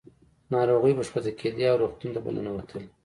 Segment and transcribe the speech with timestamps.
[0.51, 2.87] ناروغۍ به ښکته کېدې او روغتون ته به ننوتلې.